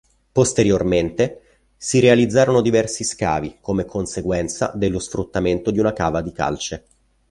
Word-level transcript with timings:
Posteriormente 0.31 1.59
si 1.77 1.99
realizzarono 1.99 2.63
diversi 2.63 3.03
scavi 3.03 3.57
come 3.61 3.85
conseguenza 3.85 4.71
dello 4.73 4.97
sfruttamento 4.97 5.69
di 5.69 5.77
una 5.77 5.93
cava 5.93 6.23
di 6.23 6.31
calce. 6.31 6.85